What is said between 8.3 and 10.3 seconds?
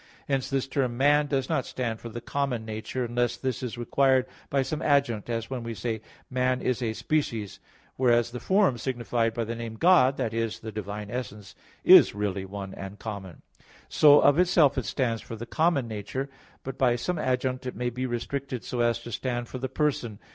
the form signified by the name "God"